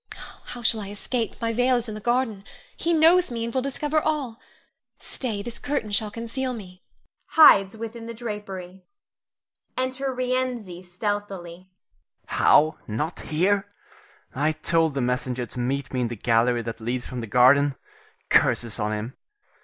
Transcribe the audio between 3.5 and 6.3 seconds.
will discover all. Stay! this curtain shall